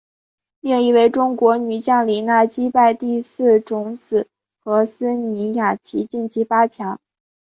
[0.61, 4.27] 另一位中国女将李娜击败第四种籽
[4.63, 6.99] 禾丝妮雅琪晋级八强。